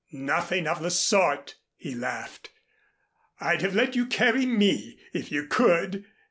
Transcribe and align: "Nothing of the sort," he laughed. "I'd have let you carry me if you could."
"Nothing 0.13 0.65
of 0.65 0.81
the 0.81 0.89
sort," 0.89 1.57
he 1.77 1.93
laughed. 1.93 2.49
"I'd 3.39 3.61
have 3.61 3.75
let 3.75 3.95
you 3.95 4.07
carry 4.07 4.47
me 4.47 4.97
if 5.13 5.31
you 5.31 5.45
could." 5.45 6.05